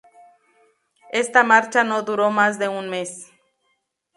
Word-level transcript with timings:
Esta 1.11 1.43
marcha 1.43 1.83
no 1.83 2.01
duró 2.01 2.31
más 2.31 2.57
de 2.57 2.67
un 2.67 2.89
mes. 2.89 3.29